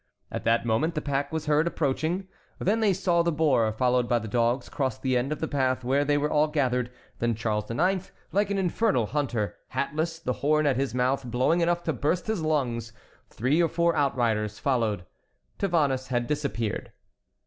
[0.31, 4.17] At that moment the pack was heard approaching, then they saw the boar followed by
[4.17, 6.89] the dogs cross the end of the path where they were all gathered;
[7.19, 11.83] then Charles IX., like an infernal hunter, hatless, the horn at his mouth blowing enough
[11.83, 12.93] to burst his lungs;
[13.29, 15.05] three or four outriders followed.
[15.59, 16.91] Tavannes had disappeared.